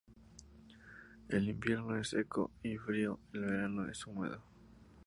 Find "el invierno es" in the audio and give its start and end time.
1.29-2.09